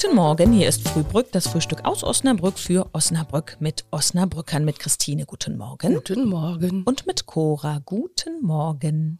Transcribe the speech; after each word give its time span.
Guten 0.00 0.14
Morgen, 0.14 0.52
hier 0.52 0.68
ist 0.68 0.86
Frühbrück, 0.86 1.32
das 1.32 1.48
Frühstück 1.48 1.84
aus 1.84 2.04
Osnabrück 2.04 2.56
für 2.56 2.88
Osnabrück 2.92 3.56
mit 3.58 3.84
Osnabrückern, 3.90 4.64
mit 4.64 4.78
Christine. 4.78 5.26
Guten 5.26 5.58
Morgen. 5.58 5.94
Guten 5.94 6.28
Morgen. 6.28 6.84
Und 6.84 7.08
mit 7.08 7.26
Cora. 7.26 7.82
Guten 7.84 8.40
Morgen. 8.40 9.18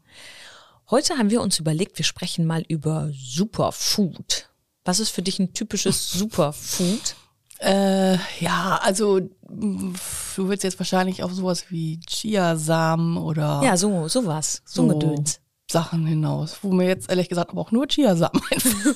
Heute 0.89 1.19
haben 1.19 1.31
wir 1.31 1.43
uns 1.43 1.59
überlegt, 1.59 1.99
wir 1.99 2.05
sprechen 2.05 2.47
mal 2.47 2.63
über 2.69 3.11
Superfood. 3.13 4.51
Was 4.85 5.01
ist 5.01 5.11
für 5.11 5.23
dich 5.23 5.41
ein 5.41 5.53
typisches 5.53 6.13
Superfood? 6.17 7.17
Äh, 7.59 8.17
ja, 8.39 8.79
also 8.81 9.19
du 9.19 9.93
willst 10.37 10.63
jetzt 10.63 10.79
wahrscheinlich 10.79 11.25
auf 11.25 11.33
sowas 11.33 11.73
wie 11.73 11.99
Chiasamen 12.07 13.17
oder 13.17 13.63
Ja, 13.65 13.77
so, 13.77 14.07
sowas. 14.07 14.63
So, 14.65 14.89
so 14.89 14.97
Gedöns. 14.97 15.41
Sachen 15.71 16.07
hinaus, 16.07 16.59
wo 16.63 16.73
mir 16.73 16.87
jetzt 16.87 17.11
ehrlich 17.11 17.29
gesagt 17.29 17.51
aber 17.51 17.61
auch 17.61 17.71
nur 17.73 17.87
Chiasamen 17.87 18.41
einfallen. 18.51 18.95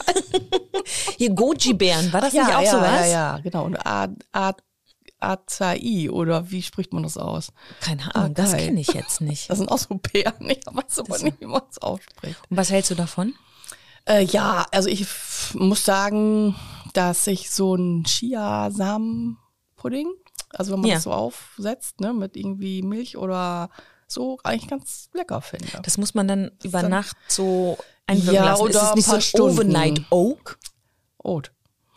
Hier 1.19 1.31
Goji-Bären, 1.31 2.13
war 2.13 2.21
das 2.23 2.33
nicht 2.33 2.43
auch 2.45 2.61
ja, 2.63 2.71
sowas? 2.71 3.01
ja, 3.01 3.07
ja, 3.07 3.39
genau. 3.39 3.65
Und 3.65 3.77
A, 3.87 4.09
A, 4.33 4.53
Acai 5.21 6.11
oder 6.11 6.51
wie 6.51 6.63
spricht 6.63 6.93
man 6.93 7.03
das 7.05 7.17
aus? 7.19 7.53
Keine 7.81 8.13
Ahnung, 8.15 8.35
das 8.35 8.55
Acai. 8.55 8.67
kenne 8.67 8.81
ich 8.81 8.93
jetzt 8.93 9.21
nicht. 9.21 9.49
Das 9.49 9.59
sind 9.59 9.71
auch 9.71 9.79
so 9.79 9.95
Beeren, 9.97 10.49
ich 10.51 10.61
weiß 10.67 10.99
aber 11.01 11.19
nicht, 11.19 11.41
wie 11.41 11.47
man 11.47 11.63
es 11.71 11.79
ausspricht. 11.81 12.37
Und 12.51 12.57
was 12.57 12.71
hältst 12.71 12.91
du 12.91 12.95
davon? 12.95 13.35
Äh, 14.05 14.25
ja, 14.25 14.67
also 14.73 14.89
ich 14.89 15.07
muss 15.55 15.85
sagen, 15.85 16.57
dass 16.95 17.27
ich 17.29 17.51
so 17.51 17.75
ein 17.77 18.03
Chiasamen-Pudding, 18.05 20.09
also 20.51 20.73
wenn 20.73 20.81
man 20.81 20.89
Ja. 20.89 20.95
das 20.97 21.05
so 21.05 21.13
aufsetzt, 21.13 22.01
ne, 22.01 22.13
mit 22.13 22.37
irgendwie 22.37 22.83
Milch 22.83 23.17
oder 23.17 23.71
so, 24.13 24.39
eigentlich 24.45 24.69
ganz 24.69 25.09
lecker 25.15 25.41
finde. 25.41 25.67
Das 25.83 25.99
muss 25.99 26.15
man 26.15 26.29
dann 26.29 26.51
über 26.63 26.83
dann- 26.83 26.91
Nacht 26.91 27.17
so 27.29 27.79
einwirken 28.07 28.35
Ja, 28.35 28.45
lassen. 28.47 28.63
oder 28.63 28.71
ist 28.71 28.77
es 28.77 28.83
ein 28.89 28.95
nicht 28.97 29.05
so 29.05 29.11
paar 29.11 29.19
ein 29.19 29.23
Stunden. 29.23 29.59
Overnight 29.59 30.03
Oak? 30.11 30.59
Oat. 31.23 31.53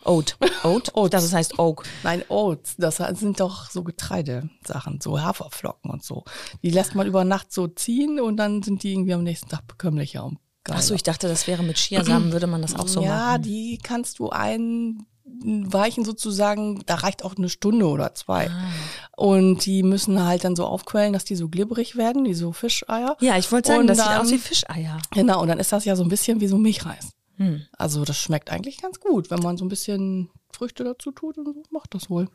Oat. 0.05 0.38
Oat? 0.63 0.95
Oats. 0.95 1.11
Das 1.11 1.33
heißt 1.33 1.57
Oak. 1.57 1.83
Nein, 2.03 2.23
Oats, 2.30 2.75
das 2.77 2.97
sind 2.97 3.39
doch 3.39 3.72
so 3.72 3.83
Getreidesachen, 3.83 4.99
so 5.02 5.19
Haferflocken 5.19 5.89
und 5.89 6.03
so. 6.03 6.23
Die 6.61 6.69
lässt 6.69 6.94
man 6.95 7.07
über 7.07 7.23
Nacht 7.23 7.52
so 7.52 7.67
ziehen 7.67 8.19
und 8.19 8.38
dann 8.38 8.61
sind 8.61 8.83
die 8.83 8.91
irgendwie 8.94 9.13
am 9.16 9.23
nächsten 9.23 9.50
Tag 9.50 9.66
bekömmlicher 9.67 10.23
und 10.23 10.38
geiler. 10.63 10.77
Achso, 10.79 10.94
ich 10.94 11.02
dachte, 11.03 11.27
das 11.27 11.47
wäre 11.47 11.63
mit 11.63 11.77
Chiasamen, 11.77 12.31
würde 12.31 12.45
man 12.47 12.61
das 12.61 12.75
auch 12.75 12.88
so 12.88 13.02
ja, 13.02 13.31
machen. 13.31 13.41
die 13.44 13.79
kannst 13.81 14.19
du 14.19 14.29
einweichen 14.29 16.05
sozusagen, 16.05 16.83
da 16.85 16.95
reicht 16.95 17.23
auch 17.23 17.35
eine 17.35 17.50
Stunde 17.50 17.88
oder 17.88 18.13
zwei. 18.13 18.50
Ah. 18.50 18.69
Und 19.17 19.66
die 19.66 19.81
müssen 19.83 20.21
halt 20.23 20.44
dann 20.44 20.55
so 20.58 20.66
aufquellen, 20.66 21.13
dass 21.13 21.23
die 21.23 21.35
so 21.35 21.47
glibberig 21.47 21.95
werden, 21.95 22.25
wie 22.25 22.33
so 22.33 22.52
Fischeier. 22.52 23.16
Ja, 23.22 23.38
ich 23.38 23.49
wollte 23.52 23.69
sagen, 23.69 23.81
Und 23.81 23.88
das 23.88 23.97
sieht 23.99 24.07
dann- 24.07 24.22
aus 24.22 24.31
wie 24.31 24.38
Fischeier. 24.38 24.97
Genau, 25.11 25.41
und 25.41 25.47
dann 25.47 25.59
ist 25.59 25.72
das 25.72 25.85
ja 25.85 25.95
so 25.95 26.03
ein 26.03 26.09
bisschen 26.09 26.41
wie 26.41 26.47
so 26.47 26.57
Milchreis. 26.57 27.11
Hm. 27.38 27.61
Also 27.77 28.03
das 28.05 28.17
schmeckt 28.17 28.49
eigentlich 28.52 28.81
ganz 28.81 28.99
gut, 28.99 29.30
wenn 29.31 29.39
man 29.39 29.57
so 29.57 29.63
ein 29.66 29.69
bisschen 29.69 30.30
Früchte 30.52 30.83
dazu 30.83 31.11
tut 31.11 31.38
und 31.38 31.45
so 31.45 31.53
macht 31.72 31.94
das 31.94 32.09
wohl. 32.09 32.30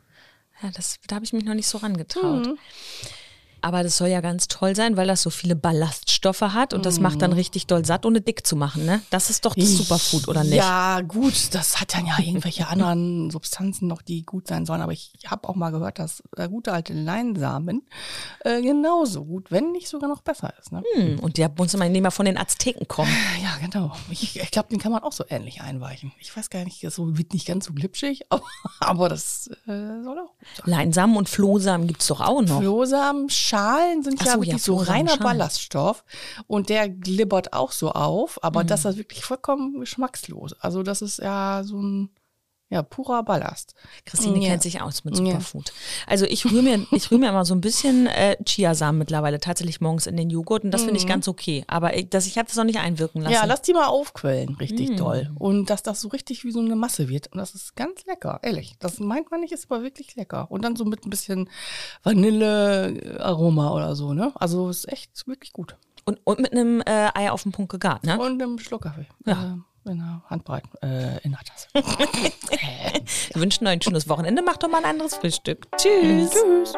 Ja, 0.61 0.69
das, 0.71 0.97
da 1.07 1.15
habe 1.15 1.25
ich 1.25 1.33
mich 1.33 1.43
noch 1.43 1.53
nicht 1.55 1.67
so 1.67 1.77
rangetraut. 1.79 2.45
Mhm. 2.45 2.57
Aber 3.61 3.83
das 3.83 3.97
soll 3.97 4.07
ja 4.09 4.21
ganz 4.21 4.47
toll 4.47 4.75
sein, 4.75 4.97
weil 4.97 5.07
das 5.07 5.21
so 5.21 5.29
viele 5.29 5.55
Ballaststoffe 5.55 6.41
hat 6.41 6.73
und 6.73 6.85
das 6.85 6.99
macht 6.99 7.15
Mhm. 7.15 7.19
dann 7.19 7.33
richtig 7.33 7.67
doll 7.67 7.85
satt, 7.85 8.05
ohne 8.05 8.21
dick 8.21 8.45
zu 8.45 8.55
machen, 8.55 8.85
ne? 8.85 9.01
Das 9.09 9.29
ist 9.29 9.45
doch 9.45 9.55
das 9.55 9.71
Superfood, 9.77 10.27
oder 10.27 10.43
nicht? 10.43 10.55
Ja, 10.55 11.01
gut, 11.01 11.53
das 11.53 11.79
hat 11.79 11.93
dann 11.93 12.05
ja 12.05 12.17
irgendwelche 12.19 12.67
anderen 12.67 13.29
Substanzen 13.29 13.87
noch, 13.87 14.01
die 14.01 14.23
gut 14.25 14.47
sein 14.47 14.65
sollen. 14.65 14.81
Aber 14.81 14.91
ich 14.93 15.13
habe 15.27 15.47
auch 15.47 15.55
mal 15.55 15.69
gehört, 15.71 15.99
dass 15.99 16.23
äh, 16.37 16.47
gute 16.49 16.73
alte 16.73 16.93
Leinsamen 16.93 17.83
äh, 18.41 18.61
genauso 18.61 19.25
gut, 19.25 19.51
wenn 19.51 19.71
nicht 19.71 19.87
sogar 19.87 20.09
noch 20.09 20.21
besser 20.21 20.53
ist. 20.59 20.71
Ne? 20.71 20.83
Hm, 20.95 21.19
und 21.19 21.37
der 21.37 21.51
muss 21.55 21.73
immer 21.73 21.87
nicht 21.87 22.01
mal 22.01 22.11
von 22.11 22.25
den 22.25 22.37
Azteken 22.37 22.87
kommen. 22.87 23.11
Ja, 23.43 23.57
genau. 23.65 23.93
Ich, 24.09 24.39
ich 24.39 24.51
glaube, 24.51 24.69
den 24.69 24.79
kann 24.79 24.91
man 24.91 25.03
auch 25.03 25.11
so 25.11 25.23
ähnlich 25.29 25.61
einweichen. 25.61 26.11
Ich 26.19 26.35
weiß 26.35 26.49
gar 26.49 26.63
nicht, 26.63 26.83
das 26.83 26.95
so 26.95 27.17
wird 27.17 27.33
nicht 27.33 27.45
ganz 27.47 27.65
so 27.65 27.73
glitschig, 27.73 28.21
aber, 28.29 28.43
aber 28.79 29.09
das 29.09 29.47
äh, 29.67 30.01
soll 30.03 30.17
auch. 30.19 30.33
Leinsamen 30.65 31.15
und 31.17 31.29
Flohsamen 31.29 31.87
gibt's 31.87 32.07
doch 32.07 32.21
auch 32.21 32.41
noch. 32.41 32.59
Flohsamen, 32.59 33.29
Schalen 33.51 34.03
sind 34.03 34.19
Ach 34.21 34.25
ja 34.25 34.31
so, 34.33 34.37
wirklich 34.39 34.53
ja, 34.53 34.57
so 34.59 34.75
reiner 34.77 35.09
Schalen. 35.11 35.23
Ballaststoff 35.23 36.03
und 36.47 36.69
der 36.69 36.87
glibbert 36.89 37.53
auch 37.53 37.71
so 37.73 37.91
auf, 37.91 38.43
aber 38.43 38.63
Mhm. 38.63 38.67
das 38.67 38.85
ist 38.85 38.97
wirklich 38.97 39.23
vollkommen 39.25 39.79
geschmackslos. 39.79 40.53
Also 40.59 40.83
das 40.83 41.01
ist 41.01 41.19
ja 41.19 41.61
so 41.63 41.81
ein 41.81 42.09
ja, 42.71 42.81
purer 42.81 43.21
Ballast. 43.21 43.75
Christine 44.05 44.39
Ja. 44.39 44.49
kennt 44.49 44.63
sich 44.63 44.81
aus 44.81 45.03
mit 45.03 45.15
Ja. 45.19 45.23
Superfood. 45.25 45.71
Also 46.07 46.25
ich 46.25 46.45
rühre 46.51 46.63
mir, 46.63 46.87
ich 46.91 47.11
rühre 47.11 47.19
mir 47.19 47.29
immer 47.29 47.45
so 47.45 47.53
ein 47.53 47.61
bisschen 47.61 48.07
äh, 48.07 48.37
Chiasamen 48.43 48.97
mittlerweile 48.97 49.39
tatsächlich 49.39 49.79
morgens 49.81 50.07
in 50.07 50.17
den 50.17 50.29
Joghurt 50.31 50.63
und 50.63 50.71
das 50.71 50.81
finde 50.83 50.97
ich 50.99 51.05
ganz 51.05 51.27
okay. 51.27 51.63
Aber 51.67 51.95
ich, 51.95 52.09
das, 52.09 52.25
ich 52.25 52.37
habe 52.39 52.47
das 52.47 52.55
noch 52.55 52.63
nicht 52.63 52.79
einwirken 52.79 53.21
lassen. 53.21 53.33
Mhm. 53.33 53.39
Ja, 53.39 53.45
lass 53.45 53.61
die 53.61 53.73
mal 53.73 53.85
aufquellen, 53.85 54.55
richtig 54.55 54.89
Mm. 54.91 54.95
doll. 54.97 55.29
Und 55.37 55.69
dass 55.69 55.83
das 55.83 56.01
so 56.01 56.07
richtig 56.07 56.43
wie 56.43 56.51
so 56.51 56.59
eine 56.61 56.75
Masse 56.75 57.07
wird. 57.09 57.27
Und 57.31 57.37
das 57.37 57.53
ist 57.53 57.75
ganz 57.75 58.05
lecker, 58.05 58.39
ehrlich. 58.41 58.75
Das 58.79 58.99
meint 58.99 59.29
man 59.29 59.41
nicht, 59.41 59.51
ist 59.51 59.69
aber 59.69 59.83
wirklich 59.83 60.15
lecker. 60.15 60.49
Und 60.49 60.63
dann 60.63 60.75
so 60.75 60.85
mit 60.85 61.05
ein 61.05 61.09
bisschen 61.11 61.49
Vanille-Aroma 62.03 63.71
oder 63.71 63.95
so, 63.95 64.13
ne? 64.13 64.31
Also 64.35 64.69
ist 64.69 64.87
echt 64.91 65.27
wirklich 65.27 65.53
gut. 65.53 65.75
und, 66.05 66.19
und 66.23 66.39
mit 66.39 66.51
einem 66.51 66.81
äh, 66.81 67.09
Eier 67.13 67.33
auf 67.33 67.43
den 67.43 67.51
Punkt 67.51 67.71
gegart, 67.71 68.03
ne? 68.03 68.19
Und 68.19 68.41
einem 68.41 68.57
Schluck 68.59 68.83
Kaffee. 68.83 69.05
Ja. 69.25 69.59
In 69.85 69.97
der 69.97 70.21
Handbreit, 70.29 70.63
äh, 70.83 71.17
in 71.23 71.31
der 71.31 71.39
Tasse. 71.39 71.67
Wir 71.73 73.41
wünschen 73.41 73.65
euch 73.65 73.73
ein 73.73 73.81
schönes 73.81 74.07
Wochenende. 74.07 74.43
Macht 74.43 74.61
doch 74.61 74.69
mal 74.69 74.77
ein 74.77 74.85
anderes 74.85 75.15
Frühstück. 75.15 75.67
Tschüss. 75.77 76.31
Tschüss. 76.31 76.73